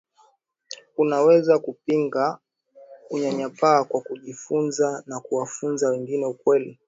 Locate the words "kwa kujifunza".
3.83-5.03